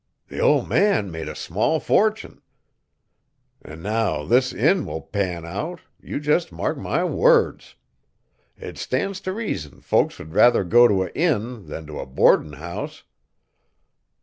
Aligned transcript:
The 0.29 0.39
old 0.39 0.67
man 0.67 1.11
made 1.11 1.29
a 1.29 1.35
small 1.35 1.79
fortin. 1.79 2.41
An' 3.61 3.83
now 3.83 4.25
this 4.25 4.51
inn 4.51 4.83
will 4.87 5.01
pan 5.03 5.45
out, 5.45 5.81
you 6.01 6.19
jest 6.19 6.51
mark 6.51 6.75
my 6.79 7.03
words. 7.03 7.75
It 8.57 8.79
stands 8.79 9.21
t' 9.21 9.29
reason 9.29 9.79
folks 9.79 10.17
would 10.17 10.33
rather 10.33 10.63
go 10.63 10.87
to 10.87 11.03
a 11.03 11.09
inn 11.11 11.67
than 11.67 11.85
to 11.85 11.99
a 11.99 12.07
boardin' 12.07 12.53
house!" 12.53 13.03